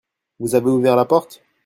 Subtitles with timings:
[0.39, 1.43] Vous avez ouvert la porte?